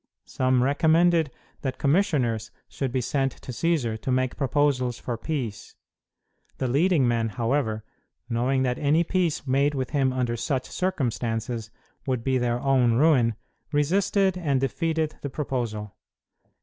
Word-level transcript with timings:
Some 0.25 0.63
recommended 0.63 1.29
that 1.61 1.77
commissioners 1.77 2.49
should 2.67 2.91
be 2.91 3.01
sent 3.01 3.33
to 3.33 3.51
Cćsar 3.51 4.01
to 4.01 4.11
make 4.11 4.35
proposals 4.35 4.97
for 4.97 5.15
peace. 5.15 5.75
The 6.57 6.67
leading 6.67 7.07
men, 7.07 7.29
however, 7.29 7.83
knowing 8.27 8.63
that 8.63 8.79
any 8.79 9.03
peace 9.03 9.45
made 9.45 9.75
with 9.75 9.91
him 9.91 10.11
under 10.11 10.35
such 10.35 10.65
circumstances 10.67 11.69
would 12.07 12.23
be 12.23 12.39
their 12.39 12.59
own 12.59 12.93
ruin, 12.93 13.35
resisted 13.71 14.39
and 14.39 14.59
defeated 14.59 15.17
the 15.21 15.29
proposal. 15.29 15.93